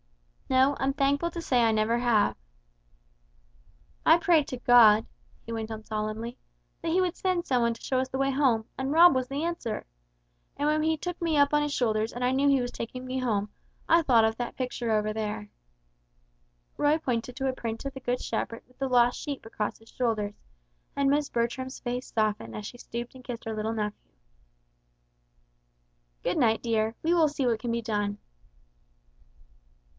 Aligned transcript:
"No, 0.49 0.75
I'm 0.79 0.93
thankful 0.93 1.29
to 1.31 1.41
say 1.41 1.61
I 1.63 1.71
never 1.71 1.99
have." 1.99 2.35
"I 4.05 4.17
prayed 4.17 4.47
to 4.47 4.57
God," 4.57 5.05
he 5.45 5.53
went 5.53 5.69
on 5.71 5.83
solemnly; 5.83 6.37
"that 6.81 6.89
He 6.89 6.99
would 6.99 7.15
send 7.15 7.45
some 7.45 7.61
one 7.61 7.73
to 7.75 7.81
show 7.81 7.99
us 7.99 8.09
the 8.09 8.17
way 8.17 8.31
home, 8.31 8.65
and 8.77 8.91
Rob 8.91 9.15
was 9.15 9.27
the 9.29 9.43
answer. 9.43 9.85
And 10.57 10.67
when 10.67 10.83
he 10.83 10.97
took 10.97 11.21
me 11.21 11.37
up 11.37 11.53
on 11.53 11.61
his 11.61 11.71
shoulders 11.71 12.11
and 12.11 12.23
I 12.25 12.31
knew 12.31 12.49
he 12.49 12.59
was 12.59 12.71
taking 12.71 13.05
me 13.05 13.19
home, 13.19 13.49
I 13.87 14.01
thought 14.01 14.25
of 14.25 14.35
that 14.37 14.57
picture 14.57 14.91
over 14.91 15.13
there!" 15.13 15.51
Roy 16.75 16.97
pointed 16.97 17.35
to 17.37 17.47
a 17.47 17.53
print 17.53 17.85
of 17.85 17.93
the 17.93 18.01
Good 18.01 18.19
Shepherd 18.21 18.63
with 18.67 18.79
the 18.79 18.89
lost 18.89 19.19
sheep 19.21 19.45
across 19.45 19.77
his 19.77 19.89
shoulders, 19.89 20.33
and 20.95 21.09
Miss 21.09 21.29
Bertram's 21.29 21.79
face 21.79 22.11
softened 22.11 22.55
as 22.57 22.65
she 22.65 22.79
stooped 22.79 23.15
and 23.15 23.23
kissed 23.23 23.45
her 23.45 23.55
little 23.55 23.73
nephew. 23.73 24.11
"Good 26.23 26.37
night 26.39 26.61
dear. 26.63 26.95
We 27.03 27.13
will 27.13 27.29
see 27.29 27.45
what 27.45 27.59
can 27.59 27.71
be 27.71 27.83
done." 27.83 28.17